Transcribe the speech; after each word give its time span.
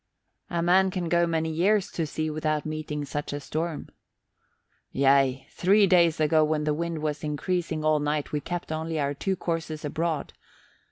"A 0.49 0.63
man 0.63 0.89
can 0.89 1.09
go 1.09 1.27
many 1.27 1.51
years 1.51 1.91
to 1.91 2.07
sea 2.07 2.31
without 2.31 2.65
meeting 2.65 3.05
such 3.05 3.33
a 3.33 3.39
storm." 3.39 3.87
"Yea! 4.91 5.45
Three 5.51 5.85
days 5.85 6.19
ago 6.19 6.43
when 6.43 6.63
the 6.63 6.73
wind 6.73 7.03
was 7.03 7.23
increasing 7.23 7.85
all 7.85 7.99
night 7.99 8.31
we 8.31 8.39
kept 8.39 8.71
only 8.71 8.99
our 8.99 9.13
two 9.13 9.35
courses 9.35 9.85
abroad. 9.85 10.33